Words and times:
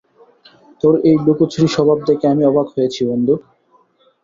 তোর 0.81 0.93
এই 1.03 1.15
লুকোচুরি 1.25 1.67
স্বভাব 1.75 1.97
দেখে 2.07 2.25
আমি 2.27 2.43
অবাক 2.45 2.67
হয়েছি, 2.75 3.01
বন্ধু। 3.09 3.33